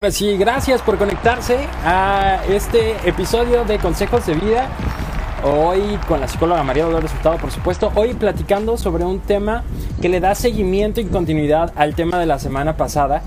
[0.00, 4.68] Pues sí, gracias por conectarse a este episodio de Consejos de Vida.
[5.42, 7.90] Hoy con la psicóloga María Dolores Resultado, por supuesto.
[7.96, 9.64] Hoy platicando sobre un tema
[10.00, 13.22] que le da seguimiento y continuidad al tema de la semana pasada,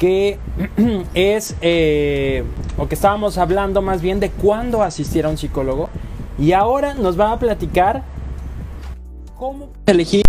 [0.00, 0.40] que
[1.14, 2.42] es, eh,
[2.78, 5.88] o que estábamos hablando más bien de cuándo asistir a un psicólogo.
[6.36, 8.02] Y ahora nos va a platicar
[9.38, 10.24] cómo elegir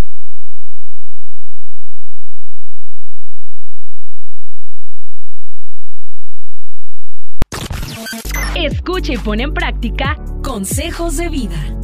[8.66, 11.78] Escucha y pone en práctica consejos de vida.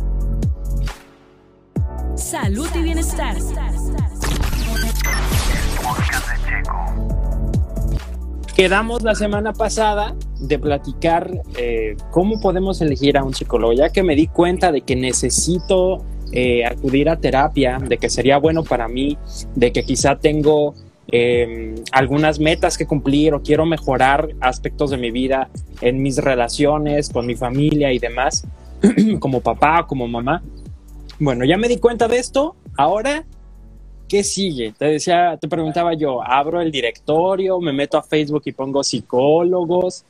[2.15, 3.35] Salud y bienestar.
[8.55, 14.01] Quedamos la semana pasada de platicar eh, cómo podemos elegir a un psicólogo, ya que
[14.01, 18.87] me di cuenta de que necesito eh, acudir a terapia, de que sería bueno para
[18.87, 19.17] mí,
[19.53, 20.75] de que quizá tengo
[21.11, 25.49] eh, algunas metas que cumplir o quiero mejorar aspectos de mi vida
[25.81, 28.45] en mis relaciones con mi familia y demás,
[29.19, 30.41] como papá, como mamá.
[31.19, 32.55] Bueno, ya me di cuenta de esto.
[32.77, 33.25] Ahora,
[34.07, 34.73] ¿qué sigue?
[34.77, 40.05] Te decía, te preguntaba yo, abro el directorio, me meto a Facebook y pongo psicólogos.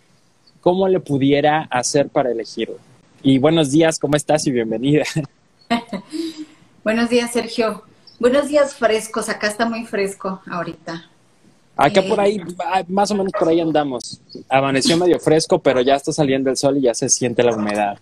[0.62, 2.78] ¿Cómo le pudiera hacer para elegirlo?
[3.24, 4.46] Y buenos días, ¿cómo estás?
[4.48, 5.04] Y bienvenida.
[6.84, 7.84] buenos días, Sergio.
[8.20, 11.10] Buenos días frescos, acá está muy fresco ahorita.
[11.78, 14.20] Acá por ahí, ah, más o menos por ahí andamos.
[14.50, 17.98] Amaneció medio fresco, pero ya está saliendo el sol y ya se siente la humedad.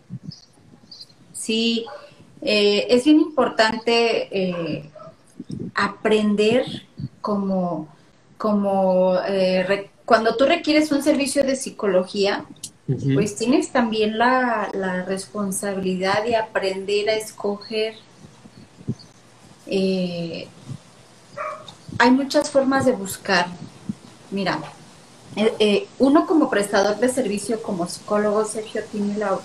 [1.33, 1.85] Sí,
[2.41, 4.89] eh, es bien importante eh,
[5.75, 6.65] aprender
[7.21, 7.87] como,
[8.39, 12.43] como eh, cuando tú requieres un servicio de psicología,
[13.13, 17.93] pues tienes también la, la responsabilidad de aprender a escoger
[19.67, 20.47] eh,
[21.99, 23.47] hay muchas formas de buscar.
[24.31, 24.59] Mira,
[25.35, 29.39] eh, eh, uno como prestador de servicio, como psicólogo, Sergio, tiene la,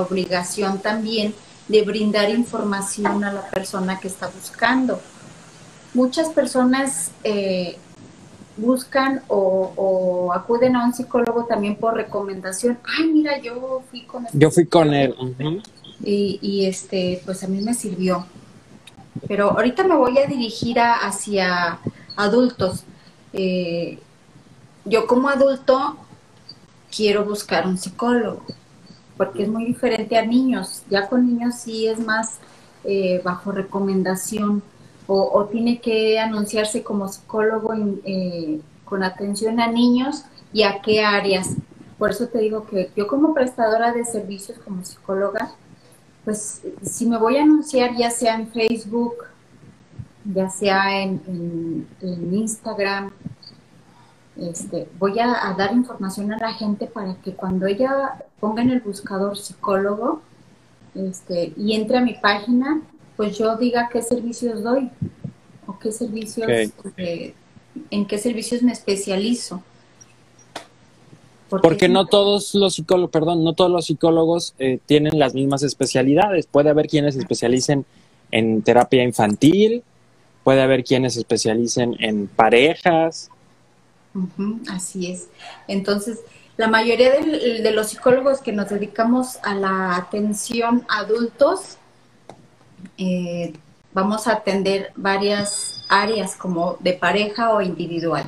[0.00, 1.34] obligación también
[1.68, 5.00] de brindar información a la persona que está buscando.
[5.94, 7.10] Muchas personas
[8.58, 12.78] buscan o, acuden a un psicólogo también por recomendación.
[12.84, 14.32] Ay, mira, yo fui con él.
[14.34, 15.14] Yo fui con él.
[16.04, 18.26] y, y, este, pues a mí me sirvió
[19.26, 21.78] pero ahorita me voy a dirigir hacia
[22.16, 22.84] adultos.
[23.32, 23.98] Eh,
[24.84, 25.96] yo como adulto
[26.94, 28.42] quiero buscar un psicólogo,
[29.16, 30.82] porque es muy diferente a niños.
[30.90, 32.38] Ya con niños sí es más
[32.84, 34.62] eh, bajo recomendación
[35.10, 37.72] o, tiene que anunciarse como psicólogo
[38.04, 41.54] eh, con atención a niños y a qué áreas.
[41.98, 45.52] Por eso te digo que yo como prestadora de servicios, como psicóloga,
[46.28, 49.14] pues si me voy a anunciar ya sea en Facebook,
[50.26, 53.10] ya sea en, Instagram,
[54.36, 58.80] este, voy a, dar información a la gente para que cuando ella ponga en el
[58.80, 60.20] buscador psicólogo
[60.94, 62.82] este, y entre a mi página,
[63.16, 64.90] pues yo diga qué servicios doy
[65.66, 66.46] o qué servicios,
[66.98, 67.32] eh,
[67.90, 69.62] en qué servicios me especializo.
[71.48, 76.46] Porque, no todos los psicólogos, perdón, no todos los psicólogos eh, tienen las mismas especialidades.
[76.46, 77.86] Puede haber quienes se especialicen
[78.30, 79.82] en terapia infantil,
[80.44, 83.30] puede haber quienes se especialicen en parejas.
[84.68, 85.28] así es.
[85.66, 86.20] Entonces,
[86.58, 91.78] la mayoría de, los psicólogos que nos dedicamos a la atención a adultos,
[92.98, 93.54] eh,
[93.94, 98.24] vamos a atender varias áreas como de pareja o individual.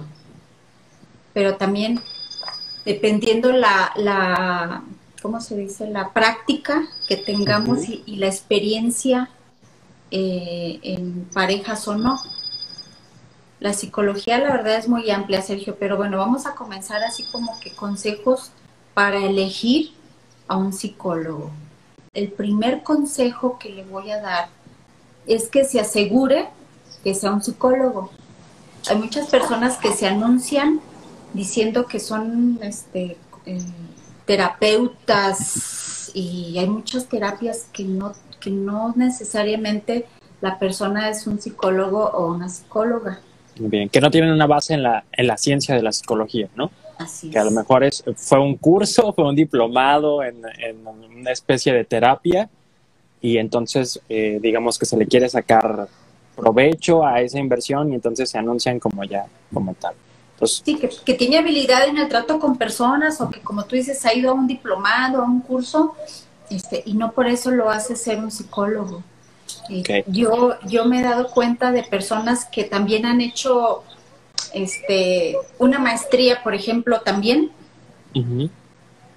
[1.35, 2.01] Pero también
[2.85, 4.83] dependiendo la, la
[5.21, 5.87] ¿cómo se dice?
[5.87, 9.31] La práctica que tengamos y, la experiencia
[10.11, 12.19] eh, en parejas o no.
[13.61, 17.59] La psicología, la verdad, es muy amplia, Sergio, pero bueno, vamos a comenzar así como
[17.61, 18.51] que consejos
[18.95, 19.93] para elegir
[20.49, 21.51] a un psicólogo.
[22.15, 24.49] El primer consejo que le voy a dar
[25.27, 26.49] es que se asegure
[27.05, 28.11] que sea un psicólogo.
[28.89, 30.81] Hay muchas personas que se anuncian
[31.33, 33.59] diciendo que son este, eh,
[34.27, 40.07] terapeutas y hay muchas terapias que no, que no necesariamente
[40.41, 43.21] la persona es un psicólogo o una psicóloga.
[43.59, 46.71] Bien, que no tienen una base en la, en la ciencia de la psicología, ¿no?
[46.99, 50.43] Así que a lo mejor es, fue un curso, fue un diplomado en,
[50.87, 52.49] una especie de terapia
[53.21, 55.89] y entonces eh, digamos que se le quiere sacar
[56.37, 59.95] provecho a esa inversión y entonces se anuncian como ya, como tal
[60.47, 64.15] sí, que, tiene habilidad en el trato con personas o que, como tú dices, ha
[64.15, 65.95] ido a un diplomado, a un curso,
[66.49, 69.03] este, y no por eso lo hace ser un psicólogo.
[69.69, 73.83] Eh, yo, yo me he dado cuenta de personas que también han hecho
[74.55, 77.51] este, una maestría, por ejemplo, también,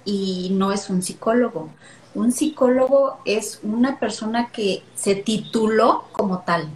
[0.04, 1.70] y no es un psicólogo.
[2.14, 6.68] Un psicólogo es una persona que se tituló como tal.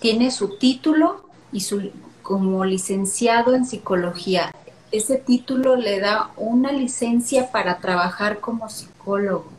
[0.00, 1.90] Tiene su título y su
[2.22, 4.52] como licenciado en psicología.
[4.92, 9.50] Ese título le da una licencia para trabajar como psicólogo.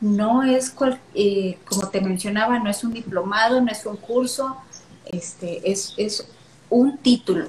[0.00, 0.74] No es,
[1.14, 4.56] eh, como te mencionaba, no es un diplomado, no es un curso,
[5.04, 6.26] este, es, es
[6.70, 7.46] un título.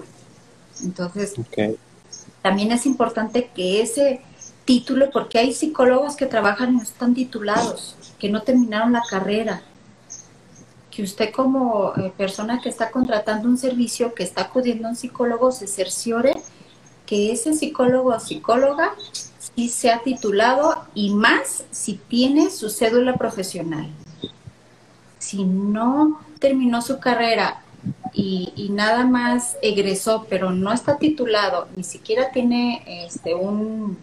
[0.84, 1.34] Entonces,
[2.42, 4.22] también es importante que ese
[4.66, 9.64] título, porque hay psicólogos que trabajan y no están titulados, que no terminaron la carrera,
[10.98, 14.96] que usted como eh, persona que está contratando un servicio, que está acudiendo a un
[14.96, 16.36] psicólogo, se cerciore
[17.06, 18.96] que ese psicólogo o psicóloga
[19.38, 23.92] sí sea titulado y más si tiene su cédula profesional.
[25.20, 27.62] Si no terminó su carrera
[28.12, 34.00] y, nada más egresó, pero no está titulado, ni siquiera tiene este un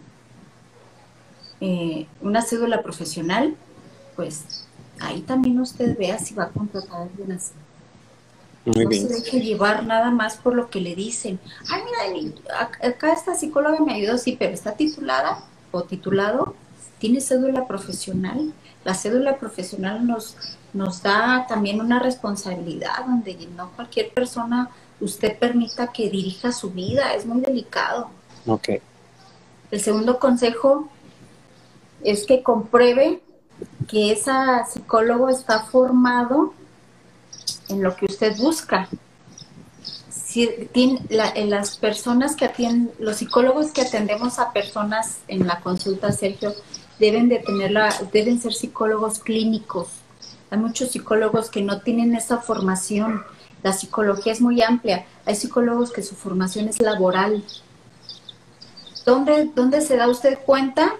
[1.59, 3.53] eh, una cédula profesional,
[4.15, 4.64] pues
[4.99, 7.53] ahí también usted vea si va a contratar a alguien así.
[8.65, 11.39] no se deje llevar nada más por lo que le dicen.
[11.69, 11.81] Ay,
[12.13, 16.55] mira, acá esta psicóloga me ayudó, sí, pero está titulada o titulado,
[16.99, 18.53] tiene cédula profesional.
[18.83, 20.35] La cédula profesional nos,
[20.73, 24.69] nos da también una responsabilidad donde no cualquier persona
[24.99, 28.09] usted permita que dirija su vida, es muy delicado.
[28.45, 28.69] Ok.
[29.71, 30.89] El segundo consejo
[32.03, 33.21] es que compruebe
[33.87, 34.31] que ese
[34.71, 36.53] psicólogo está formado
[37.69, 38.87] en lo que usted busca.
[40.09, 40.49] Si,
[41.09, 46.53] las personas que atienden, los psicólogos que atendemos a personas en la consulta, Sergio,
[46.99, 49.89] deben de tenerla, deben ser psicólogos clínicos.
[50.49, 53.23] Hay muchos psicólogos que no tienen esa formación.
[53.63, 55.05] La psicología es muy amplia.
[55.25, 57.43] Hay psicólogos que su formación es laboral.
[59.05, 60.95] ¿Dónde, dónde se da usted cuenta?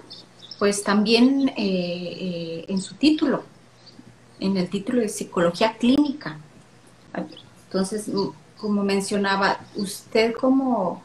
[0.58, 3.44] Pues también eh, eh, en su título,
[4.40, 6.38] en el título de psicología clínica.
[7.66, 8.10] Entonces,
[8.56, 11.02] como mencionaba, usted como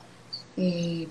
[0.58, 1.08] eh,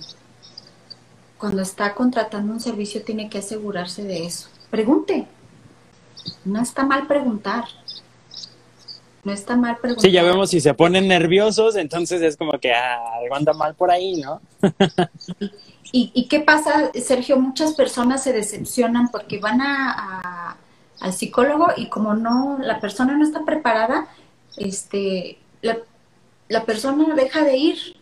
[1.38, 4.48] cuando está contratando un servicio tiene que asegurarse de eso.
[4.70, 5.26] Pregunte.
[6.44, 7.64] No está mal preguntar.
[9.22, 10.02] No está mal preguntar.
[10.02, 13.74] Sí, ya vemos si se ponen nerviosos, entonces es como que ah, algo anda mal
[13.74, 14.40] por ahí, ¿no?
[15.92, 17.36] ¿Y, qué pasa, Sergio?
[17.36, 20.56] Muchas personas se decepcionan porque van a,
[21.00, 24.06] al psicólogo y como no, la persona no está preparada,
[24.56, 27.96] este, la, persona deja de ir.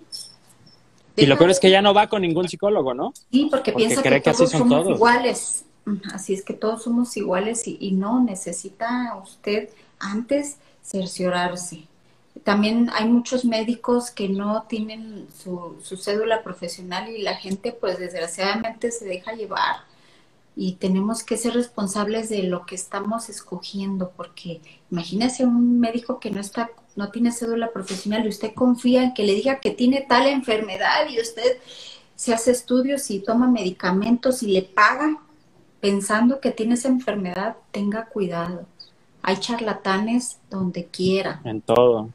[1.16, 3.14] y lo peor es que ya no va con ningún psicólogo, ¿no?
[3.32, 5.64] Sí, porque, piensa que, todos somos iguales.
[6.12, 9.68] Así es que todos somos iguales y, y no, necesita usted
[9.98, 11.86] antes cerciorarse.
[12.44, 18.90] También hay muchos médicos que no tienen su, cédula profesional y la gente pues desgraciadamente
[18.90, 19.76] se deja llevar
[20.56, 26.30] y tenemos que ser responsables de lo que estamos escogiendo porque imagínese un médico que
[26.30, 30.04] no está no tiene cédula profesional y usted confía en que le diga que tiene
[30.08, 31.58] tal enfermedad y usted
[32.16, 35.20] se hace estudios y toma medicamentos y le paga
[35.80, 38.66] pensando que tiene esa enfermedad, tenga cuidado.
[39.22, 41.40] Hay charlatanes donde quiera.
[41.44, 42.10] En todo.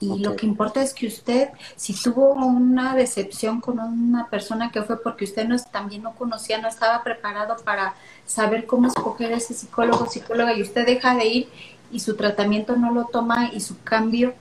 [0.00, 4.82] Y lo que importa es que usted, si tuvo una decepción con una persona que
[4.82, 7.94] fue porque usted no, también no conocía, no estaba preparado para
[8.26, 11.48] saber cómo escoger ese psicólogo, psicóloga, y usted deja de ir
[11.90, 14.34] y su tratamiento no lo toma y su cambio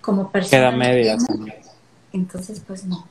[0.00, 0.70] como persona.
[0.70, 1.16] Queda media.
[2.12, 3.06] entonces, pues no.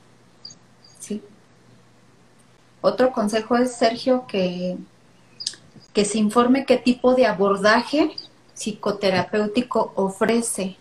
[2.85, 4.77] Otro consejo es, Sergio, que,
[5.93, 8.11] que se informe qué tipo de abordaje
[8.53, 10.77] psicoterapéutico ofrece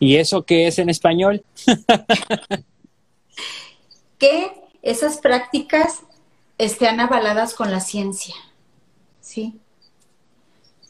[0.00, 1.44] ¿Y eso qué es en español?
[4.18, 4.50] que
[4.80, 6.00] esas prácticas
[6.56, 8.34] estén avaladas con la ciencia,
[9.20, 9.60] ¿sí?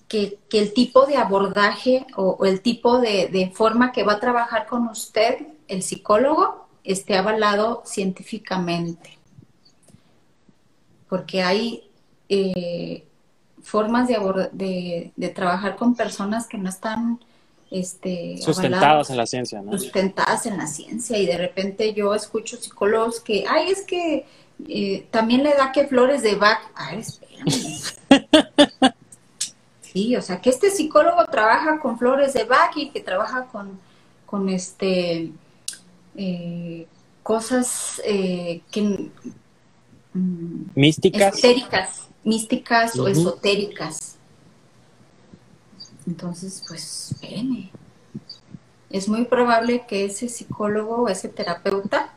[0.07, 4.87] Que, el tipo de abordaje o, el tipo de, forma que va a trabajar con
[4.87, 9.20] usted, el psicólogo, esté avalado científicamente.
[11.11, 11.91] Porque hay
[12.31, 13.05] eh,
[13.63, 17.21] formas de, de, trabajar con personas que no están
[17.71, 19.73] este, sustentadas en la ciencia, ¿no?
[19.73, 24.27] Sustentadas en la ciencia y de repente yo escucho psicólogos que, ay, es que
[24.69, 26.61] eh, también le da que flores de Bach.
[26.75, 27.51] Ay, espérame.
[29.81, 33.79] sí, o sea, que este psicólogo trabaja con flores de Bach y que trabaja con,
[34.27, 35.33] con este,
[36.17, 36.87] eh,
[37.23, 39.11] cosas eh, que...
[40.15, 41.35] Mm, místicas.
[41.35, 44.19] Esotéricas, místicas o esotéricas
[46.11, 47.71] entonces, pues, espérenme.
[48.91, 52.13] es muy probable que ese psicólogo o ese terapeuta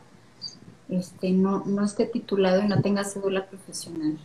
[0.88, 4.18] este, no, no esté titulado y no tenga cédula profesional.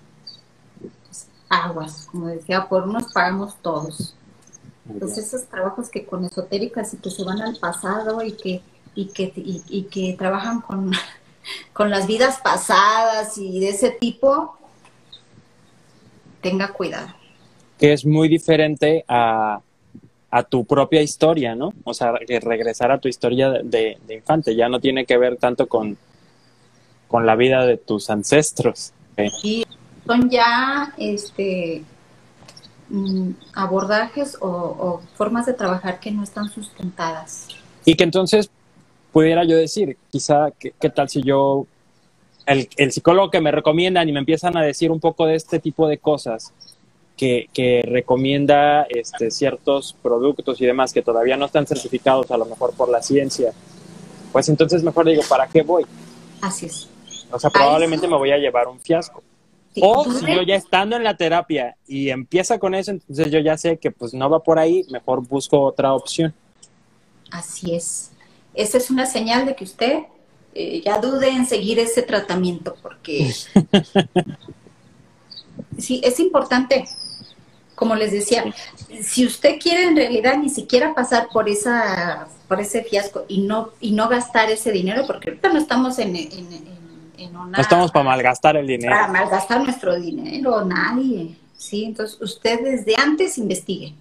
[1.49, 4.15] aguas, como decía, por unos pagamos todos.
[4.89, 8.61] Entonces esos trabajos que con esotéricas y que se van al pasado y que,
[8.95, 10.91] y que, y, que trabajan con,
[11.73, 14.57] con las vidas pasadas y de ese tipo,
[16.41, 17.07] tenga cuidado.
[17.77, 19.61] Que es muy diferente a,
[20.31, 21.73] a tu propia historia, ¿no?
[21.83, 25.97] O sea, regresar a tu historia de, infante, ya no tiene que ver tanto con,
[27.07, 28.93] con la vida de tus ancestros.
[29.43, 29.65] Y
[30.05, 31.83] son ya este
[32.89, 37.47] mm, abordajes o, formas de trabajar que no están sustentadas.
[37.85, 38.51] Y que entonces
[39.11, 41.65] pudiera yo decir, quizá, ¿qué, tal si yo,
[42.45, 45.59] el, el psicólogo que me recomiendan y me empiezan a decir un poco de este
[45.59, 46.53] tipo de cosas,
[47.19, 52.73] que, recomienda este, ciertos productos y demás que todavía no están certificados a lo mejor
[52.73, 53.51] por la ciencia,
[54.31, 55.85] pues entonces mejor digo, ¿para qué voy?
[56.41, 56.87] Así es.
[57.31, 59.21] O sea, probablemente me voy a llevar un fiasco.
[59.81, 63.57] O si yo ya estando en la terapia y empieza con eso, entonces yo ya
[63.57, 66.33] sé que pues no va por ahí, mejor busco otra opción.
[67.31, 68.11] Así es.
[68.53, 69.99] Esa es una señal de que usted
[70.53, 73.33] eh, ya dude en seguir ese tratamiento, porque
[75.77, 76.85] sí, es importante
[77.79, 78.43] como les decía,
[79.01, 83.69] si usted quiere en realidad ni siquiera pasar por esa por ese fiasco y no
[83.79, 87.57] y no gastar ese dinero, porque ahorita no estamos en, en, una...
[87.57, 88.91] No estamos para malgastar el dinero.
[88.91, 91.37] Para malgastar nuestro dinero, nadie.
[91.55, 93.95] Sí, entonces usted desde antes investigue.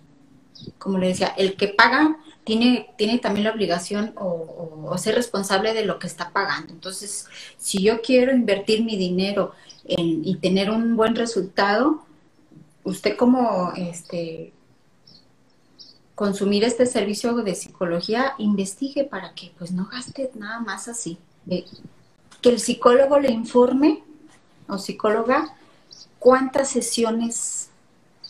[0.76, 2.16] Como le decía, el que paga
[2.48, 6.72] tiene, tiene también la obligación o, ser responsable de lo que está pagando.
[6.72, 7.26] Entonces,
[7.58, 9.52] si yo quiero invertir mi dinero
[9.84, 12.02] en, y tener un buen resultado,
[12.84, 14.54] usted como este
[16.14, 21.18] consumir este servicio de psicología, investigue para que pues no gaste nada más así.
[21.46, 24.02] que el psicólogo le informe
[24.68, 25.54] o psicóloga
[26.18, 27.57] cuántas sesiones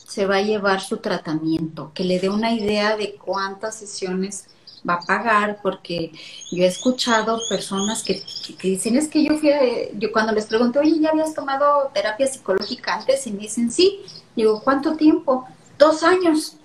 [0.08, 4.46] se va a llevar su tratamiento, que le dé una idea de cuántas sesiones
[4.88, 6.12] va a pagar, porque
[6.50, 8.22] yo he escuchado personas que,
[8.62, 9.50] dicen, es que yo fui,
[9.98, 13.26] yo cuando les pregunto, oye, ¿ya habías tomado terapia psicológica antes?
[13.26, 14.00] Y me dicen, sí,
[14.38, 15.48] Digo, ¿cuánto tiempo?
[15.76, 16.58] Dos años.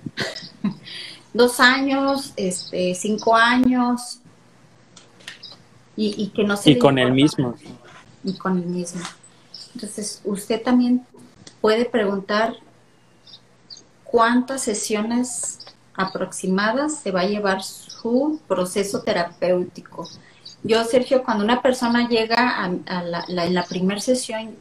[1.33, 4.19] Dos años, este, cinco años.
[5.95, 6.69] Y, que no se...
[6.69, 7.55] Y con el mismo.
[8.23, 9.01] Y con el mismo.
[9.73, 11.03] Entonces, usted también
[11.61, 12.57] puede preguntar
[14.13, 15.57] cuántas sesiones
[15.95, 20.07] aproximadas se va a llevar su proceso terapéutico.
[20.61, 24.55] Yo, Sergio, cuando una persona llega en la primera sesión,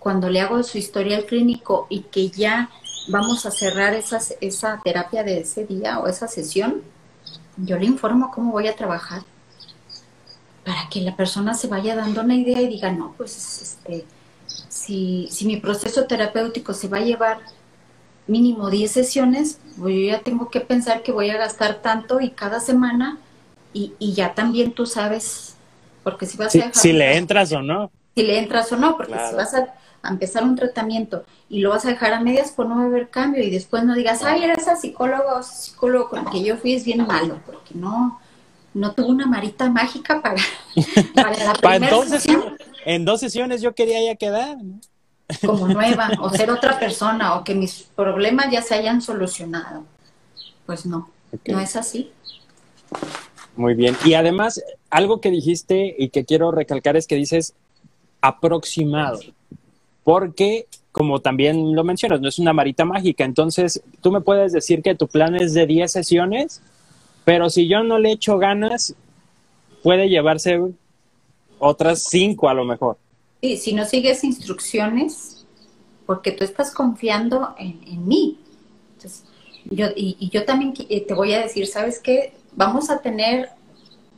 [0.00, 2.68] cuando le hago su historial clínico y que ya
[3.06, 6.82] vamos a cerrar esa terapia de ese día o esa sesión,
[7.58, 9.22] yo le informo cómo voy a trabajar
[10.64, 14.04] para que la persona se vaya dando una idea y diga, no, pues este,
[14.68, 17.38] si, si mi proceso terapéutico se va a llevar
[18.30, 22.30] mínimo 10 sesiones, pues yo ya tengo que pensar que voy a gastar tanto y
[22.30, 23.18] cada semana
[23.72, 25.56] y, y ya también tú sabes,
[26.02, 26.74] porque si vas a dejar...
[26.74, 27.90] Si le entras o no.
[28.14, 31.70] Si le entras o no, porque si vas a a empezar un tratamiento y lo
[31.70, 34.22] vas a dejar a medias, pues no va a haber cambio y después no digas,
[34.22, 37.74] ay, era esa psicóloga o psicólogo con el que yo fui es bien malo, porque
[37.74, 38.20] no,
[38.72, 40.40] no tuvo una marita mágica para,
[41.14, 42.56] para la primera entonces, sesión.
[42.86, 44.56] En dos sesiones yo quería ya quedar.
[45.44, 49.84] Como nueva, o ser otra persona, o que mis problemas ya se hayan solucionado.
[50.66, 51.10] Pues no,
[51.46, 52.10] no es así.
[53.56, 53.96] Muy bien.
[54.04, 57.54] Y además, algo que dijiste y que quiero recalcar es que dices
[58.20, 59.20] aproximado
[60.04, 64.82] porque como también lo mencionas, no es una marita mágica, entonces tú me puedes decir
[64.82, 66.60] que tu plan es de 10 sesiones,
[67.24, 68.94] pero si yo no le echo ganas,
[69.84, 70.60] puede llevarse
[71.60, 72.96] otras 5 a lo mejor.
[73.40, 75.46] Sí, si no sigues instrucciones,
[76.06, 78.38] porque tú estás confiando en, mí.
[79.64, 82.34] yo, y, yo también eh, te voy a decir, ¿sabes qué?
[82.52, 83.50] Vamos a tener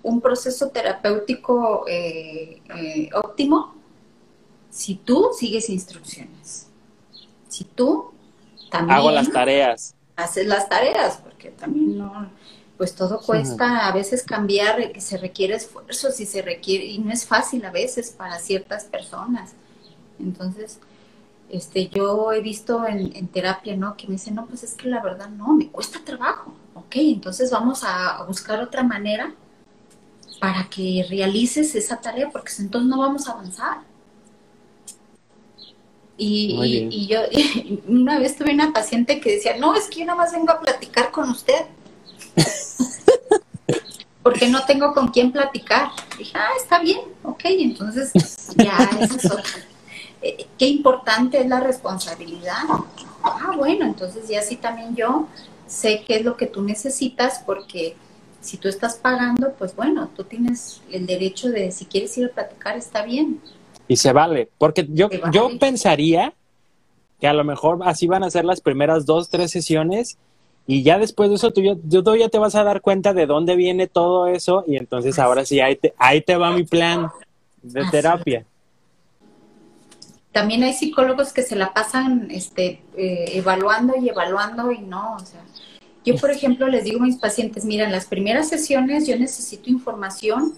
[0.02, 3.74] un proceso terapéutico eh, eh, óptimo
[4.72, 6.66] si tú sigues instrucciones,
[7.46, 8.10] si tú
[8.70, 8.98] también...
[8.98, 9.94] Hago las tareas.
[10.16, 12.30] Haces las tareas, porque también no,
[12.76, 17.12] pues todo cuesta a veces cambiar, que se requiere esfuerzo, si se requiere, y no
[17.12, 19.52] es fácil a veces para ciertas personas.
[20.18, 20.78] Entonces,
[21.50, 23.96] este, yo he visto en, en, terapia, ¿no?
[23.96, 26.54] Que me dicen, no, pues es que la verdad no, me cuesta trabajo.
[26.74, 29.34] Ok, entonces vamos a buscar otra manera
[30.40, 33.78] para que realices esa tarea, porque entonces no vamos a avanzar.
[36.16, 37.20] Y, yo
[37.88, 40.60] una vez tuve una paciente que decía, no, es que yo nada más vengo a
[40.60, 41.66] platicar con usted.
[44.22, 45.90] porque no tengo con quién platicar.
[46.16, 48.12] Dije, ah, está bien, ok, entonces
[48.56, 49.44] ya eso es
[50.22, 52.62] eh, qué importante es la responsabilidad.
[53.22, 55.26] Ah, bueno, entonces ya sí también yo
[55.66, 57.96] sé qué es lo que tú necesitas porque
[58.40, 62.28] si tú estás pagando, pues bueno, tú tienes el derecho de si quieres ir a
[62.28, 63.40] platicar, está bien.
[63.88, 66.34] Y se vale, porque yo, yo pensaría
[67.20, 70.18] que a lo mejor así van a ser las primeras dos, tres sesiones
[70.66, 73.26] y ya después de eso tú ya, tú ya te vas a dar cuenta de
[73.26, 77.08] dónde viene todo eso y entonces ahora sí, ahí te, ahí te va mi plan
[77.62, 78.44] de terapia.
[80.30, 85.18] También hay psicólogos que se la pasan este, eh, evaluando y evaluando y no, o
[85.20, 85.42] sea,
[86.04, 89.70] yo, por ejemplo, les digo a mis pacientes, mira, en las primeras sesiones yo necesito
[89.70, 90.52] información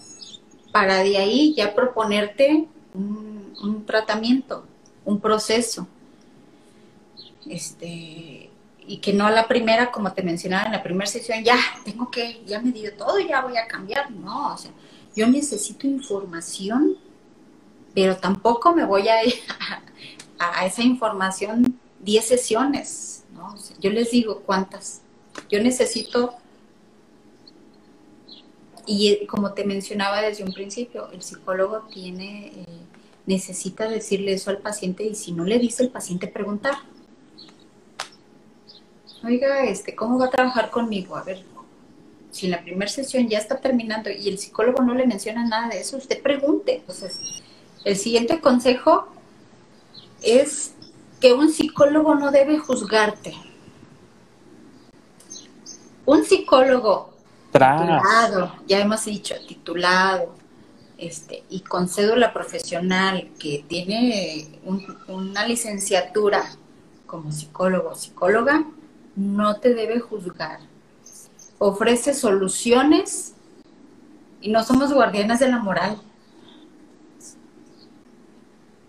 [0.71, 4.65] para de ahí ya proponerte un, tratamiento,
[5.03, 5.87] un proceso.
[7.47, 8.49] Este,
[8.87, 12.09] y que no a la primera, como te mencionaba en la primera sesión, ya tengo
[12.11, 14.11] que, ya me dio todo, ya voy a cambiar.
[14.11, 14.71] No, o sea,
[15.15, 16.95] yo necesito información,
[17.93, 19.35] pero tampoco me voy a ir
[20.39, 23.23] a, esa información 10 sesiones.
[23.33, 23.53] ¿no?
[23.79, 25.01] yo les digo cuántas
[25.49, 26.35] yo necesito,
[28.87, 32.65] y como te mencionaba desde un principio, el psicólogo tiene, eh,
[33.25, 36.75] necesita decirle eso al paciente y si no le dice el paciente preguntar.
[39.25, 41.15] Oiga, este, ¿cómo va a trabajar conmigo?
[41.15, 41.43] A ver,
[42.29, 45.69] si en la primera sesión ya está terminando y el psicólogo no le menciona nada
[45.69, 46.75] de eso, usted pregunte.
[46.75, 47.17] Entonces,
[47.85, 49.07] el siguiente consejo
[50.21, 50.75] es
[51.19, 53.33] que un psicólogo no debe juzgarte.
[56.05, 57.15] Un psicólogo
[57.51, 60.35] titulado, ya hemos dicho, titulado,
[60.99, 64.59] este, y con cédula profesional que tiene
[65.07, 66.43] una licenciatura
[67.07, 68.65] como psicólogo o psicóloga,
[69.15, 70.59] no te debe juzgar.
[71.57, 73.33] Ofrece soluciones
[74.41, 75.97] y no somos guardianes de la moral.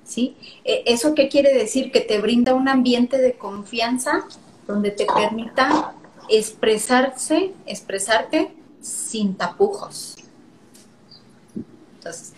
[0.04, 0.36] ¿Sí?
[0.64, 1.92] E, ¿Eso qué quiere decir?
[1.92, 4.26] Que te brinda un ambiente de confianza
[4.66, 5.94] donde te permita
[6.28, 10.16] expresarse, expresarte sin tapujos.
[11.98, 12.34] Entonces,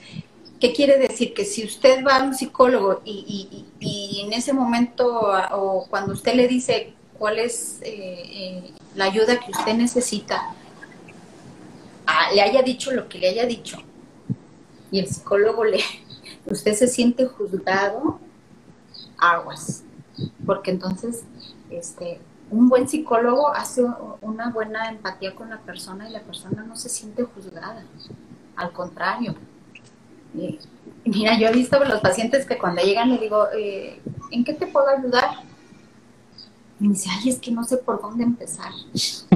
[0.60, 1.32] ¿qué quiere decir?
[1.34, 3.64] Que si usted va a un psicólogo y,
[4.24, 5.22] en ese momento
[5.52, 10.54] o cuando usted le dice cuál es eh, eh, la ayuda que usted necesita,
[12.06, 13.78] ah, le haya dicho lo que le haya dicho
[14.90, 15.80] y el psicólogo le,
[16.46, 18.18] usted se siente juzgado,
[19.18, 19.82] aguas,
[20.46, 21.24] porque entonces
[21.70, 23.84] este, un buen psicólogo hace
[24.20, 27.84] una buena empatía con la persona y la persona no se siente juzgada.
[28.56, 29.34] Al contrario.
[31.04, 34.00] mira, yo he visto a los pacientes que cuando llegan le digo, eh,
[34.30, 35.42] ¿en qué te puedo ayudar?
[36.80, 38.72] Y me dice, ay, es que no sé por dónde empezar.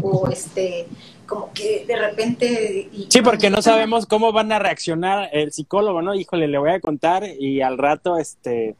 [0.02, 0.86] o este,
[1.26, 2.90] como que de repente...
[3.08, 6.14] sí, porque no sabemos cómo van a reaccionar el psicólogo, ¿no?
[6.14, 8.76] Híjole, le voy a contar y al rato, este,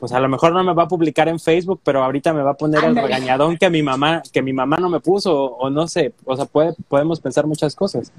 [0.00, 2.50] pues a lo mejor no me va a publicar en Facebook, pero ahorita me va
[2.50, 5.86] a poner el regañadón que mi mamá, que mi mamá no me puso, o, no
[5.86, 8.10] sé, o sea, puede, podemos pensar muchas cosas.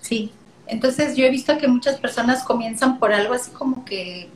[0.00, 0.32] Sí,
[0.66, 4.28] entonces yo he visto que muchas personas comienzan por algo así como que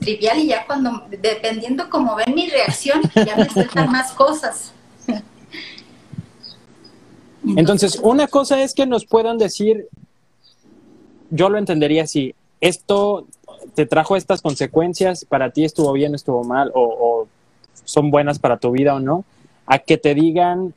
[0.00, 4.72] trivial y ya cuando, dependiendo cómo ven mi reacción, ya me sueltan más cosas.
[7.56, 9.88] Entonces, una cosa es que nos puedan decir,
[11.30, 13.26] yo lo entendería así, esto
[13.74, 17.26] te trajo estas consecuencias, para ti estuvo bien, estuvo mal, o,
[17.84, 19.24] son buenas para tu vida o no,
[19.66, 20.74] a que te digan,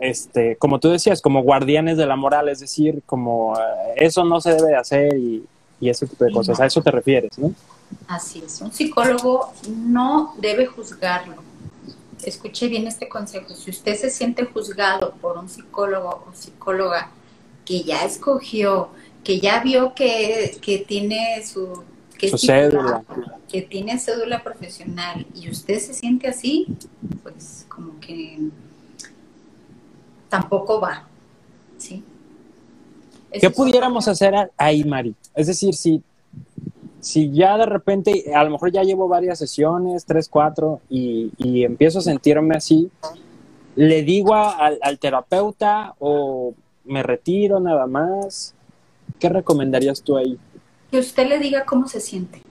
[0.00, 4.40] este, como tú decías, como guardianes de la moral, es decir, como eh, eso no
[4.40, 5.44] se debe de hacer y,
[5.80, 7.52] y ese tipo de cosas, a eso te refieres, ¿no?
[8.06, 11.36] Así es, un psicólogo no debe juzgarlo.
[12.22, 17.10] Escuche bien este consejo, si usted se siente juzgado por un psicólogo o psicóloga
[17.64, 18.90] que ya escogió,
[19.24, 21.82] que ya vio que, que tiene su
[22.18, 23.02] que, cédula.
[23.50, 26.66] que tiene cédula profesional y usted se siente así,
[27.22, 28.38] pues como que
[30.28, 31.06] tampoco va,
[31.78, 32.04] ¿sí?
[33.32, 35.14] ¿Qué pudiéramos hacer ahí, Mari?
[35.34, 36.02] Es decir, si,
[37.02, 41.30] si ya de repente, a lo mejor ya llevo varias sesiones, tres, cuatro, y,
[41.64, 42.90] empiezo a sentirme así,
[43.76, 48.54] ¿le digo al, terapeuta o me retiro nada más?
[49.18, 50.38] ¿Qué recomendarías tú ahí?
[50.92, 52.42] que usted le diga cómo se siente.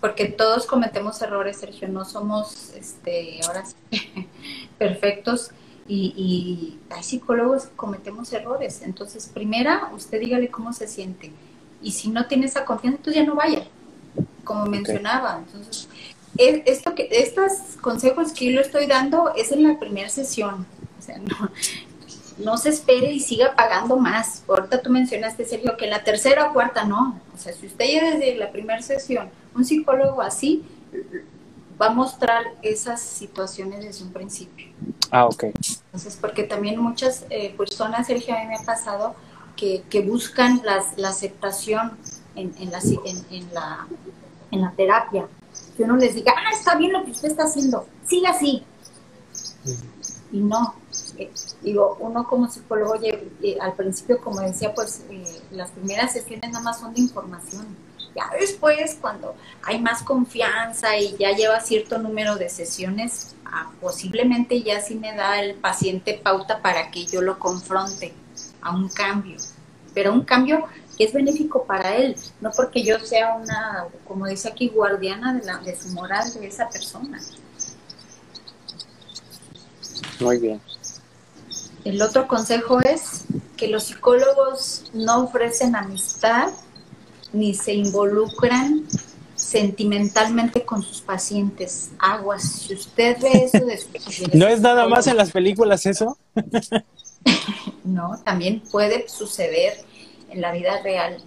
[0.00, 3.76] Porque todos cometemos errores, Sergio, no somos, este, ahora sí,
[4.78, 5.50] perfectos
[5.88, 8.82] y, hay psicólogos que cometemos errores.
[8.82, 11.32] Entonces, primera, usted dígale cómo se siente.
[11.82, 13.64] Y si no tiene esa confianza, entonces ya no vaya,
[14.44, 15.42] como mencionaba.
[15.46, 15.88] Entonces,
[16.38, 20.66] e, esto que, estos consejos que yo le estoy dando es en la primera sesión.
[20.98, 21.50] O sea, no,
[22.38, 24.44] no se espere y siga pagando más.
[24.48, 27.20] Ahorita tú mencionaste, Sergio, que en la tercera o cuarta no.
[27.34, 30.64] O sea, si usted ya desde la primera sesión, un psicólogo así,
[31.80, 34.68] va a mostrar esas situaciones desde un principio.
[35.10, 35.44] Ah, ok.
[35.44, 39.14] Entonces, porque también muchas eh, personas, Sergio, a mí me ha pasado
[39.56, 41.96] que, que buscan las, la aceptación
[42.34, 43.86] en, en, la, en, en, la,
[44.50, 45.28] en la terapia.
[45.76, 48.64] Que uno les diga, ah, está bien lo que usted está haciendo, siga así.
[50.32, 50.74] Y no,
[51.18, 51.30] eh,
[51.62, 56.64] digo, uno como psicólogo, eh, al principio, como decía, pues eh, las primeras sesiones nada
[56.64, 57.66] más son de información.
[58.14, 64.62] Ya después, cuando hay más confianza y ya lleva cierto número de sesiones, ah, posiblemente
[64.62, 68.12] ya sí me da el paciente pauta para que yo lo confronte
[68.62, 69.36] a un cambio.
[69.94, 74.48] Pero un cambio que es benéfico para él, no porque yo sea una, como dice
[74.48, 77.20] aquí, guardiana de, la, de su moral de esa persona.
[80.20, 80.60] Muy bien.
[81.84, 83.24] El otro consejo es
[83.56, 86.50] que los psicólogos no ofrecen amistad
[87.32, 88.86] ni se involucran
[89.34, 91.90] sentimentalmente con sus pacientes.
[91.98, 96.16] Aguas, si usted ve eso de sus ¿No es nada más en las películas eso?
[97.84, 99.74] no, también puede suceder
[100.30, 101.22] en la vida real.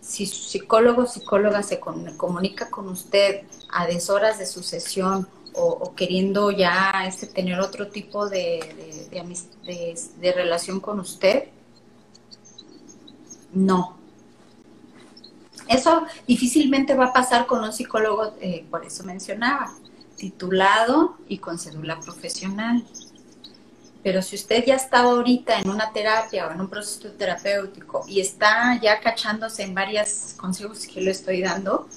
[0.00, 5.94] Si su psicólogo o psicóloga se comunica con usted a deshoras de su sesión o,
[5.94, 11.48] queriendo ya este, tener otro tipo de, de, relación con usted,
[13.52, 13.96] no.
[15.68, 19.74] Eso difícilmente va a pasar con un psicólogo, eh, por eso mencionaba,
[20.16, 22.84] titulado y con cédula profesional.
[24.02, 28.20] Pero si usted ya está ahorita en una terapia o en un proceso terapéutico y
[28.20, 31.88] está ya cachándose en varios consejos que le estoy dando,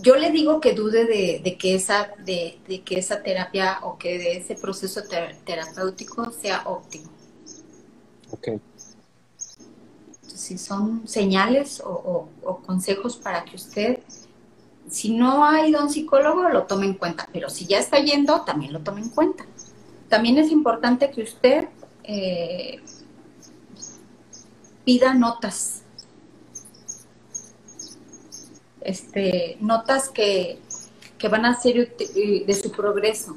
[0.00, 4.36] yo le digo que dude de, que, esa, de, que esa terapia o que de
[4.38, 5.02] ese proceso
[5.44, 7.10] terapéutico sea óptimo.
[8.30, 8.48] Ok.
[10.22, 12.28] si son señales o,
[12.66, 14.00] consejos para que usted,
[14.88, 17.98] si no ha ido a un psicólogo, lo tome en cuenta, pero si ya está
[17.98, 19.44] yendo, también lo tome en cuenta.
[20.08, 21.68] También es importante que usted
[22.04, 22.80] eh,
[24.84, 25.82] pida notas
[28.88, 30.58] este, notas que,
[31.30, 33.36] van a ser de su progreso.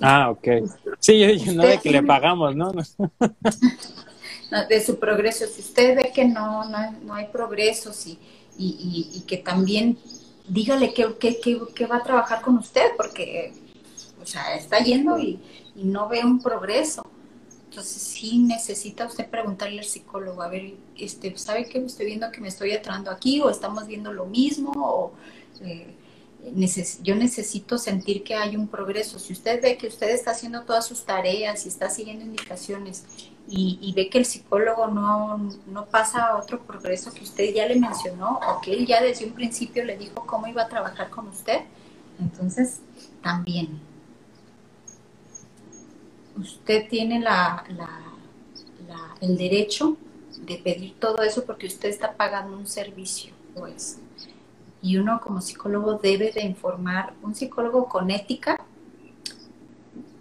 [0.00, 0.48] Ah, ok.
[0.98, 2.72] Sí, yo no de que le pagamos, ¿no?
[4.68, 5.46] de su progreso.
[5.46, 8.18] Si usted ve que no, no, hay progresos y,
[8.58, 9.96] y, que también
[10.48, 13.52] dígale que, va a trabajar con usted, porque,
[14.22, 15.40] o sea, está yendo y,
[15.76, 17.02] y no ve un progreso.
[17.70, 22.40] Entonces sí necesita usted preguntarle al psicólogo, a ver, este, ¿sabe qué estoy viendo que
[22.40, 23.40] me estoy atrando aquí?
[23.40, 24.72] ¿O estamos viendo lo mismo?
[24.74, 25.12] ¿O
[25.60, 25.94] eh,
[27.02, 29.18] yo necesito sentir que hay un progreso?
[29.18, 33.04] Si usted ve que usted está haciendo todas sus tareas y está siguiendo indicaciones
[33.50, 37.76] y, ve que el psicólogo no, no pasa a otro progreso que usted ya le
[37.76, 41.28] mencionó o que él ya desde un principio le dijo cómo iba a trabajar con
[41.28, 41.60] usted,
[42.20, 42.80] entonces
[43.22, 43.80] también
[46.36, 47.64] usted tiene la,
[49.20, 49.96] el derecho
[50.42, 53.98] de pedir todo eso porque usted está pagando un servicio, pues.
[54.80, 58.64] Y uno como psicólogo debe de informar, un psicólogo con ética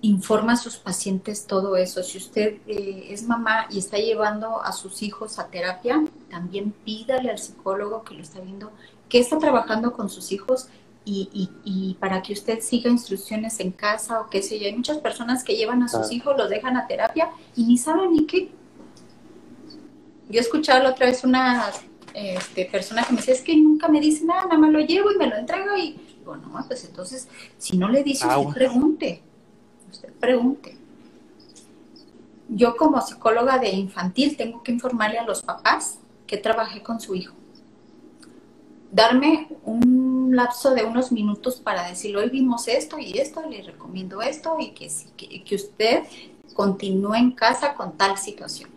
[0.07, 2.03] informa a sus pacientes todo eso.
[2.03, 7.29] Si usted eh, es mamá y está llevando a sus hijos a terapia, también pídale
[7.29, 8.71] al psicólogo que lo está viendo,
[9.09, 10.67] que está trabajando con sus hijos
[11.03, 14.65] y, y, para que usted siga instrucciones en casa o qué sé yo.
[14.65, 18.11] Hay muchas personas que llevan a sus hijos, los dejan a terapia y ni saben
[18.11, 18.51] ni qué.
[20.29, 21.71] Yo he escuchado la otra vez una
[22.13, 25.09] este, persona que me dice, es que nunca me dice nada, nada más lo llevo
[25.11, 29.23] y me lo entrego y bueno, pues entonces, si no le dice, ah, usted pregunte,
[29.89, 30.77] usted pregunte.
[32.49, 37.15] Yo como psicóloga de infantil tengo que informarle a los papás que trabajé con su
[37.15, 37.35] hijo
[38.91, 44.21] darme un lapso de unos minutos para decirle, hoy vimos esto y esto, le recomiendo
[44.21, 44.89] esto y que,
[45.43, 46.03] que, usted
[46.53, 48.69] continúe en casa con tal situación.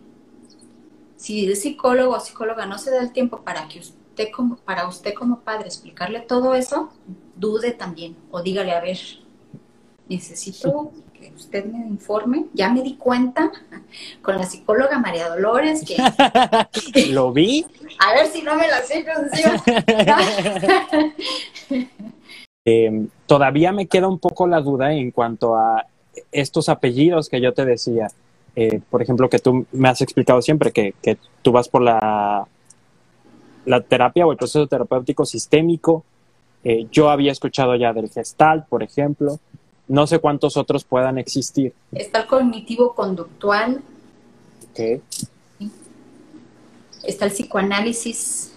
[1.15, 4.87] Si el psicólogo o psicóloga no se da el tiempo para que usted como, para
[4.87, 6.91] usted como padre explicarle todo eso,
[7.35, 8.97] dude también o dígale, a ver,
[10.11, 12.45] necesito que usted me informe.
[12.53, 13.51] Ya me di cuenta
[14.21, 15.97] con la psicóloga María Dolores que...
[17.11, 17.65] ¿Lo vi?
[17.99, 19.05] A ver si no me la sé
[22.65, 25.85] eh, todavía me queda un poco la duda en cuanto a
[26.31, 28.09] estos apellidos que yo te decía.
[28.55, 32.45] Eh, por ejemplo, que tú me has explicado siempre que, que tú vas por la,
[33.65, 36.03] la terapia o el proceso terapéutico sistémico.
[36.65, 39.39] Eh, yo había escuchado ya del Gestalt, por ejemplo
[39.91, 41.73] no sé cuántos otros puedan existir.
[41.91, 43.81] Está el cognitivo conductual.
[44.71, 45.01] Okay.
[47.03, 48.53] Está el psicoanálisis.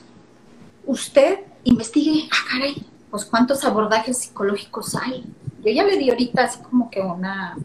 [0.87, 5.25] Usted investigue, ah, caray, pues cuántos abordajes psicológicos hay.
[5.64, 7.57] Yo ya le di ahorita así como que una...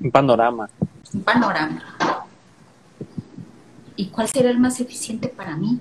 [0.00, 0.70] Un panorama.
[1.12, 2.26] Un panorama.
[3.94, 5.80] ¿Y cuál será el más eficiente para mí?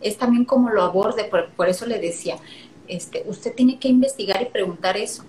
[0.00, 2.36] Es también como lo aborde, por, eso le decía,
[2.88, 5.24] este, usted tiene que investigar y preguntar eso.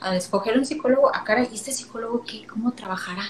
[0.00, 2.46] Al escoger un psicólogo, a ah, cara, ¿y este psicólogo qué?
[2.46, 3.24] ¿Cómo trabajará?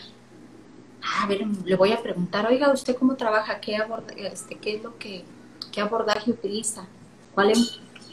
[1.03, 3.61] Ah, a ver, le voy a preguntar, oiga, ¿usted cómo trabaja?
[3.61, 5.25] ¿Qué, aborda, este, qué es lo que,
[5.71, 6.87] qué abordaje utiliza?
[7.35, 7.53] ¿Cuál,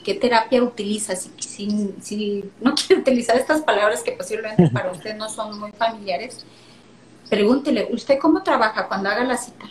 [0.04, 1.32] qué terapia utiliza, si,
[2.02, 6.46] si, no quiere utilizar estas palabras que posiblemente para usted no son muy familiares,
[7.30, 9.66] pregúntele, ¿usted cómo trabaja cuando haga la cita?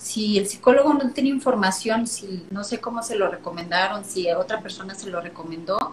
[0.00, 4.62] Si el psicólogo no tiene información, si no sé cómo se lo recomendaron, si otra
[4.62, 5.92] persona se lo recomendó,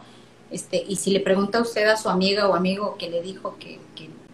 [0.49, 3.57] este, y si le pregunta a usted a su amiga o amigo que le dijo
[3.59, 3.81] que,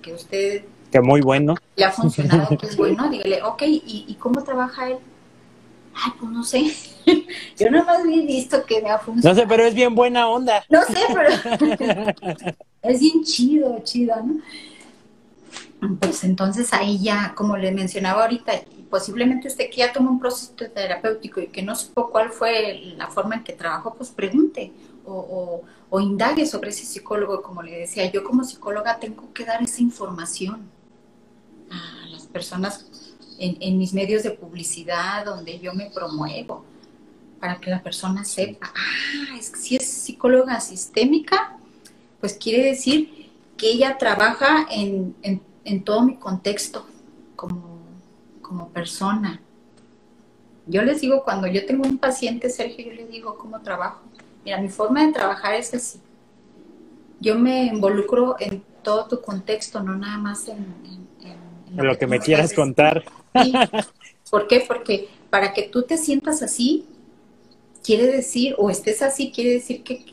[0.01, 0.65] que, usted...
[0.91, 1.55] Que muy bueno.
[1.75, 4.97] Le ha funcionado, que es bueno, dígale, ok, ¿y, ¿y cómo trabaja él?
[5.95, 6.71] Ay, pues no sé.
[7.57, 9.35] Yo nada más he visto que me ha funcionado.
[9.35, 10.63] No sé, pero es bien buena onda.
[10.69, 11.29] No sé, pero
[12.83, 14.39] es bien chido, chido, ¿no?
[15.99, 18.53] Pues entonces ahí ya, como le mencionaba ahorita,
[18.93, 23.07] posiblemente usted que ya tomó un proceso terapéutico y que no supo cuál fue la
[23.07, 24.71] forma en que trabajó, pues pregunte
[25.03, 27.41] o, o indague sobre ese psicólogo.
[27.41, 30.69] Como le decía, yo como psicóloga tengo que dar esa información
[31.71, 32.85] a las personas
[33.39, 36.63] en, mis medios de publicidad donde yo me promuevo
[37.39, 41.57] para que la persona sepa, ah, es que si es psicóloga sistémica,
[42.19, 45.15] pues quiere decir que ella trabaja en,
[45.83, 46.85] todo mi contexto
[47.35, 47.72] como,
[48.53, 49.41] como persona.
[50.67, 54.03] Yo les digo, cuando yo tengo un paciente, Sergio, yo le digo cómo trabajo.
[54.45, 55.99] Mira, mi forma de trabajar es así.
[57.19, 60.67] Yo me involucro en todo tu contexto, no nada más en,
[61.75, 63.03] lo, que, me quieras contar.
[64.29, 64.63] ¿Por qué?
[64.67, 66.85] Porque para que tú te sientas así,
[67.83, 70.05] quiere decir, o estés así, quiere decir que,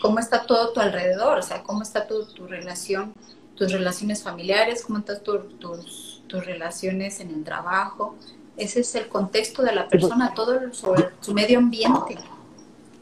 [0.00, 3.12] cómo está todo tu alrededor, o sea, cómo está tu, tu relación,
[3.54, 8.16] tus relaciones familiares, cómo están tus, tus relaciones en el trabajo.
[8.56, 12.16] Ese es el contexto de la persona, todo sobre su medio ambiente.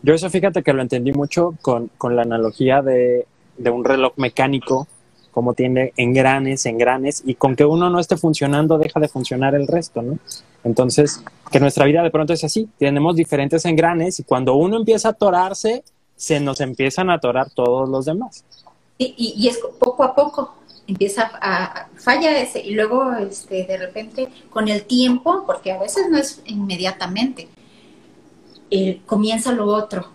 [0.03, 4.13] Yo eso fíjate que lo entendí mucho con, con la analogía de, de un reloj
[4.17, 4.87] mecánico
[5.35, 9.67] como tiene engranes, engranes, y con que uno no esté funcionando, deja de funcionar el
[9.67, 10.17] resto, ¿no?
[10.63, 15.09] Entonces, que nuestra vida de pronto es así, tenemos diferentes engranes y cuando uno empieza
[15.09, 15.83] a atorarse,
[16.15, 18.45] se nos empiezan a atorar todos los demás.
[18.97, 20.55] Y, y, es poco a poco,
[20.87, 26.09] empieza a, falla ese y luego este, de repente con el tiempo, porque a veces
[26.11, 27.49] no es inmediatamente,
[28.71, 30.09] eh, comienza lo otro,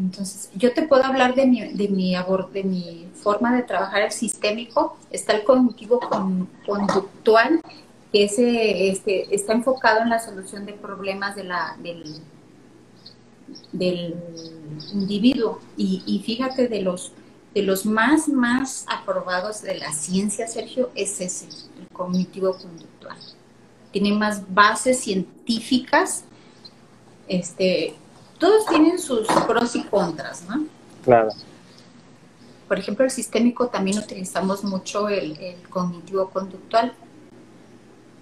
[0.00, 4.12] entonces, yo te puedo hablar de mi, de mi, de mi forma de trabajar el
[4.12, 6.00] sistémico, está el cognitivo
[6.64, 7.60] conductual,
[8.10, 12.14] que ese, este, está enfocado en la solución de problemas de la, del,
[13.72, 14.14] del
[14.94, 15.60] individuo.
[15.76, 17.12] Y, y, fíjate, de los,
[17.54, 21.46] de los más, más aprobados de la ciencia, Sergio, es ese,
[21.78, 23.16] el cognitivo conductual.
[23.92, 26.24] Tiene más bases científicas,
[27.26, 27.94] este,
[28.38, 30.64] todos tienen sus pros y contras, ¿no?
[31.04, 31.30] Claro.
[32.68, 36.94] Por ejemplo, el sistémico también utilizamos mucho el, cognitivo conductual.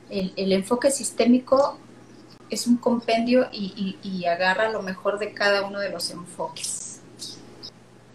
[0.09, 1.79] El, enfoque sistémico
[2.49, 6.88] es un compendio y, agarra lo mejor de cada uno de los enfoques.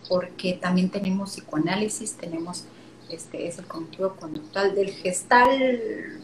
[0.09, 2.65] Porque también tenemos psicoanálisis, tenemos
[3.09, 6.21] este es el cognitivo conductual del gestal.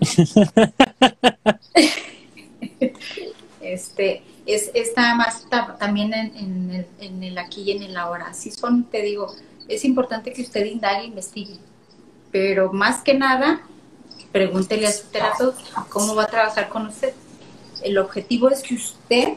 [3.60, 5.46] este es, está más
[5.78, 8.26] también en, el, en, el, aquí y en el ahora.
[8.28, 9.34] Así son, te digo,
[9.68, 11.56] es importante que usted indague investigue,
[12.32, 13.62] pero más que nada,
[14.32, 15.58] pregúntele a su terapeuta
[15.88, 17.14] cómo va a trabajar con usted.
[17.82, 19.34] El objetivo es que usted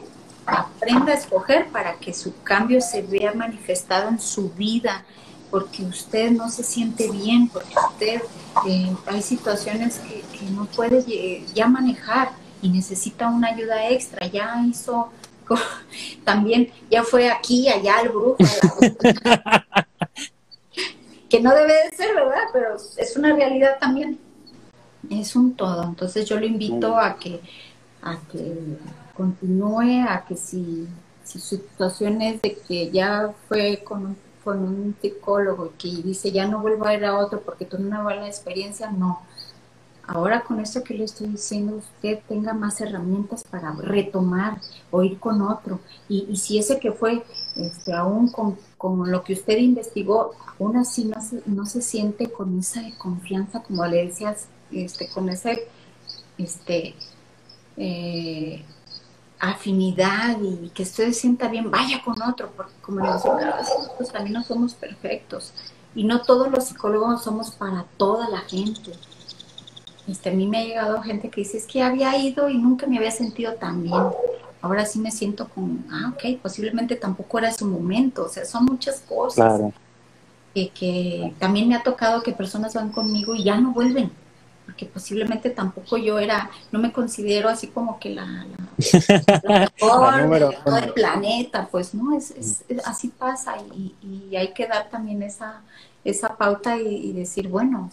[0.48, 5.04] aprenda a escoger para que su cambio se vea manifestado en su vida,
[5.50, 8.22] porque usted no se siente bien, porque usted
[8.66, 12.30] eh, hay situaciones que, que no puede ya manejar
[12.62, 14.26] y necesita una ayuda extra.
[14.26, 15.10] Ya hizo,
[16.24, 18.36] también ya fue aquí, allá al brujo.
[21.28, 22.44] que no debe de ser, ¿verdad?
[22.52, 24.18] Pero es una realidad también.
[25.10, 25.84] Es un todo.
[25.84, 27.40] Entonces yo lo invito a que,
[28.02, 28.78] a que
[29.18, 30.88] continúe, a que si,
[31.24, 36.46] si su situación es de que ya fue con, con un psicólogo que dice ya
[36.46, 39.20] no vuelvo a ir a otro porque tuve una buena experiencia, no
[40.08, 44.58] ahora con esto que le estoy diciendo, usted tenga más herramientas para retomar
[44.90, 45.80] o ir con otro.
[46.08, 47.22] Y, si ese que fue,
[47.56, 48.56] este, aún con,
[49.10, 53.84] lo que usted investigó, aún así no se, no se siente con esa confianza, como
[53.86, 55.68] le decías, este, con ese
[56.38, 56.94] este,
[57.76, 58.64] eh,
[59.40, 63.62] afinidad y que usted se sienta bien, vaya con otro, porque como le decía,
[63.96, 65.52] pues también no somos perfectos
[65.94, 68.92] y no todos los psicólogos somos para toda la gente.
[70.06, 72.86] Este, a mí me ha llegado gente que dice, es que había ido y nunca
[72.86, 74.02] me había sentido tan bien.
[74.60, 78.24] Ahora sí me siento como, ah, ok, posiblemente tampoco era su momento.
[78.24, 79.60] O sea, son muchas cosas.
[80.54, 84.10] Que, que también me ha tocado que personas van conmigo y ya no vuelven
[84.68, 88.67] porque posiblemente tampoco yo era, no me considero así como que la, la,
[90.28, 95.22] mejor del planeta, pues no, es, es, así pasa y, y, hay que dar también
[95.22, 95.62] esa,
[96.04, 97.90] esa pauta y, decir, bueno,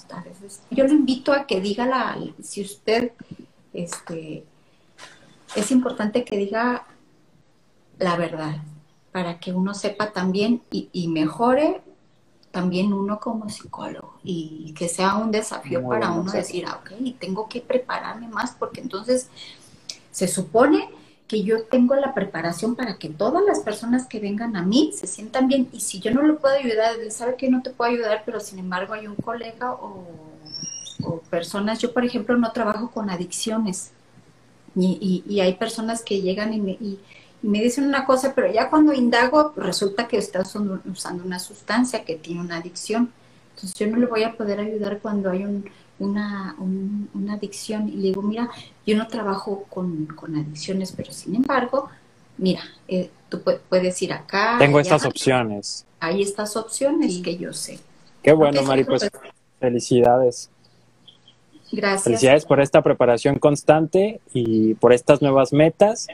[0.69, 3.11] yo le invito a que diga la, si usted,
[3.73, 4.43] este,
[5.55, 6.85] es importante que diga
[7.97, 8.57] la verdad,
[9.11, 11.81] para que uno sepa también y, y mejore
[12.51, 17.49] también uno como psicólogo y que sea un desafío para uno decir, ah, ok, tengo
[17.49, 19.29] que prepararme más porque entonces
[20.15, 20.87] se supone
[21.27, 25.07] que yo tengo la preparación para que todas las personas que vengan a mí se
[25.07, 25.67] sientan bien.
[25.73, 28.39] Y si yo no lo puedo ayudar, él sabe que no te puedo ayudar, pero
[28.39, 30.07] sin embargo hay un colega o,
[31.29, 33.91] personas, yo por ejemplo no trabajo con adicciones.
[34.73, 36.97] Y, hay personas que llegan y me, y,
[37.41, 42.15] me dicen una cosa, pero ya cuando indago resulta que estás usando una sustancia que
[42.15, 43.11] tiene una adicción.
[43.49, 45.43] Entonces yo no le voy a poder ayudar cuando hay
[45.99, 47.89] una, una, adicción.
[47.89, 48.49] Y le digo, mira,
[48.85, 51.89] yo no trabajo con, adicciones, pero sin embargo,
[52.37, 54.57] mira, eh, tú puedes ir acá.
[54.59, 55.85] Tengo estas opciones.
[55.99, 57.79] Hay estas opciones que yo sé.
[58.21, 59.09] Qué bueno, Mari, pues
[59.59, 60.49] felicidades.
[61.71, 62.03] Gracias.
[62.03, 66.07] Felicidades por esta preparación constante y por estas nuevas metas.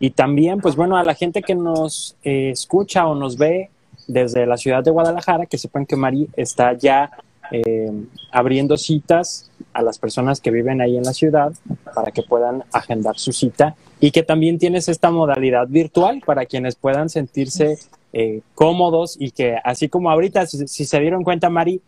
[0.00, 3.70] Y también, pues bueno, a la gente que nos eh, escucha o nos ve
[4.06, 7.10] desde la ciudad de Guadalajara, que sepan que Mari está ya
[7.54, 7.88] eh,
[8.32, 11.52] abriendo citas a las personas que viven ahí en la ciudad
[11.94, 16.74] para que puedan agendar su cita y que también tienes esta modalidad virtual para quienes
[16.74, 17.78] puedan sentirse
[18.12, 21.80] eh, cómodos y que así como ahorita, si, se dieron cuenta, Mari,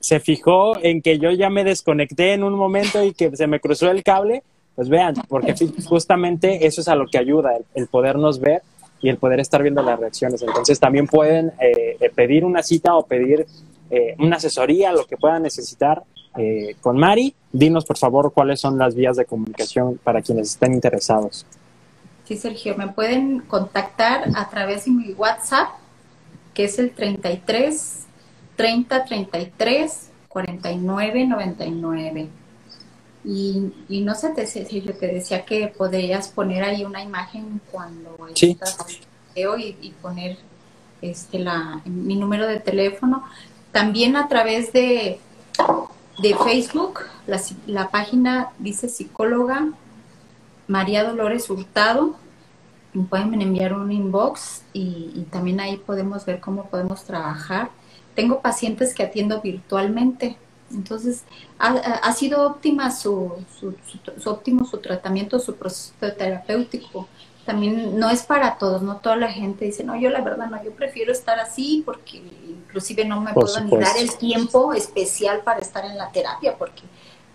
[0.00, 3.60] se fijó en que yo ya me desconecté en un momento y que se me
[3.60, 4.42] cruzó el cable,
[4.74, 5.54] pues vean, porque
[5.86, 8.62] justamente eso es a lo que ayuda, el, podernos ver
[9.00, 10.42] y el poder estar viendo las reacciones.
[10.42, 13.46] Entonces también pueden eh, eh, pedir una cita o pedir
[13.92, 16.02] eh, una asesoría, lo que puedan necesitar
[16.80, 17.34] con Mari.
[17.52, 21.44] Dinos por favor cuáles son las vías de comunicación para quienes estén interesados.
[22.24, 25.68] Sí, Sergio, me pueden contactar a través de mi WhatsApp,
[26.54, 28.06] que es el 33
[28.56, 32.28] 30 33 49 99.
[33.24, 34.46] Y, y no sé, te,
[34.80, 38.78] yo te decía que podrías poner ahí una imagen cuando estás
[39.34, 40.38] video y, y, poner
[41.00, 43.24] este la mi número de teléfono.
[43.72, 45.18] También a través de,
[46.20, 49.68] de Facebook, la, la página dice psicóloga
[50.68, 52.16] María Dolores Hurtado.
[53.08, 57.70] Pueden enviar un inbox y, también ahí podemos ver cómo podemos trabajar.
[58.14, 60.36] Tengo pacientes que atiendo virtualmente
[60.74, 61.24] entonces,
[61.58, 63.74] ha, sido óptima su, su,
[64.30, 67.08] óptimo su tratamiento, su proceso terapéutico.
[67.44, 70.62] También no es para todos, no toda la gente dice, no, yo la verdad no,
[70.62, 72.22] yo prefiero estar así porque
[72.72, 76.80] inclusive no me puedo ni dar el tiempo especial para estar en la terapia, porque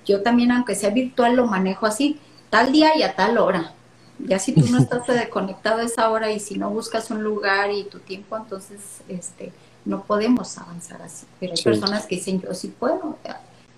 [0.04, 2.20] yo también, aunque sea virtual, lo manejo así,
[2.50, 3.74] tal día y a tal hora.
[4.18, 7.72] Ya si tú no estás conectado a esa hora y si no buscas un lugar
[7.72, 9.54] y tu tiempo, entonces, este,
[9.86, 11.28] no podemos avanzar así.
[11.40, 13.18] Pero hay personas que dicen, yo sí puedo.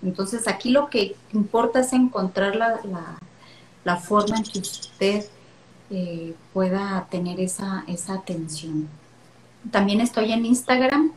[0.02, 2.80] Entonces aquí lo que importa es encontrar la,
[3.84, 5.26] la, forma en que usted
[5.90, 8.88] eh, pueda tener esa, esa atención.
[9.70, 11.12] También estoy en Instagram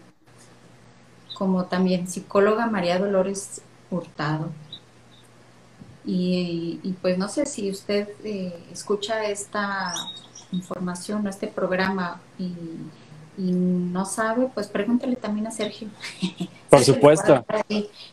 [1.35, 4.49] como también psicóloga María Dolores Hurtado.
[6.05, 9.93] Y, pues no sé si usted eh, escucha esta
[10.51, 12.51] información, este programa y
[13.37, 15.89] y no sabe, pues pregúntale también a Sergio.
[16.69, 17.45] Por supuesto.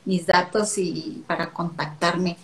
[0.04, 2.36] Mis datos y para contactarme.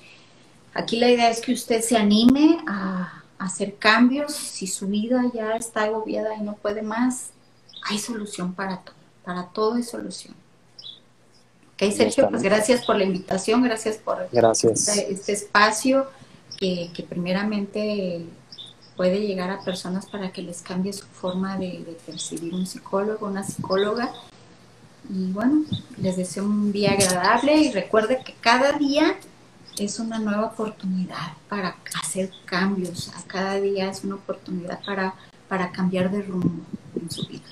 [0.74, 4.32] Aquí la idea es que usted se anime a, hacer cambios.
[4.32, 7.32] Si su vida ya está agobiada y no puede más,
[7.88, 8.96] hay solución para todo.
[9.24, 10.34] Para todo hay solución.
[11.78, 16.06] Ok, Sergio, pues gracias por la invitación, gracias por Este, este, espacio
[16.58, 18.24] que, que primeramente
[18.96, 23.44] puede llegar a personas para que les cambie su forma de, percibir un psicólogo, una
[23.44, 24.10] psicóloga.
[25.10, 25.64] Y bueno,
[25.98, 29.14] les deseo un día agradable y recuerde que cada día
[29.78, 33.12] es una nueva oportunidad para hacer cambios.
[33.14, 35.14] A cada día es una oportunidad para,
[35.46, 36.64] para cambiar de rumbo
[36.98, 37.44] en su vida.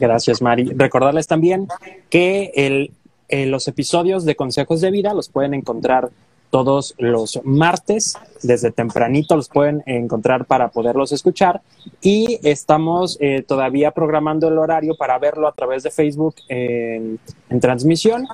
[0.00, 0.72] Gracias, Mari.
[0.74, 1.68] Recordarles también
[2.08, 2.90] que el,
[3.30, 6.10] eh, los episodios de Consejos de Vida los pueden encontrar
[6.50, 11.62] todos los martes, desde tempranito los pueden encontrar para poderlos escuchar
[12.00, 17.20] y estamos eh, todavía programando el horario para verlo a través de Facebook en,
[17.60, 18.26] transmisión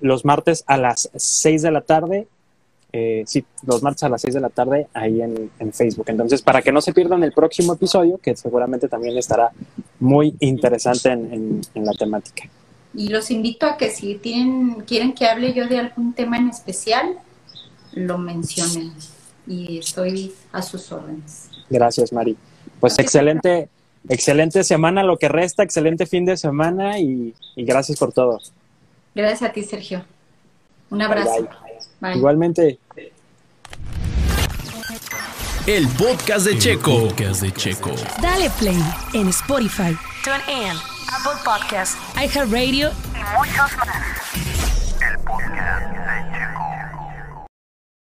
[0.00, 2.26] los martes a las 6 de la tarde.
[2.92, 6.06] Eh, sí, los martes a las 6 de la tarde ahí en, Facebook.
[6.08, 9.50] Entonces, para que no se pierdan el próximo episodio, que seguramente también estará
[10.00, 12.48] muy interesante en, en la temática.
[12.94, 16.48] Y los invito a que si tienen, quieren que hable yo de algún tema en
[16.48, 17.18] especial,
[17.92, 18.92] lo mencionen.
[19.46, 21.50] Y estoy a sus órdenes.
[21.70, 22.36] Gracias, Mari.
[22.80, 23.06] Pues gracias.
[23.06, 23.68] excelente,
[24.08, 28.40] excelente semana, lo que resta, excelente fin de semana y, y gracias por todo.
[29.14, 30.04] Gracias a ti, Sergio.
[30.90, 31.30] Un abrazo.
[31.30, 32.10] Bye, bye.
[32.10, 32.18] Bye.
[32.18, 32.78] Igualmente.
[35.66, 36.92] El podcast de Checo.
[36.92, 37.90] El podcast de Checo.
[38.22, 38.78] Dale play
[39.12, 40.76] en Spotify, TuneIn,
[41.10, 44.02] Apple Podcasts, iHeartRadio y muchos más.
[45.00, 45.97] El podcast.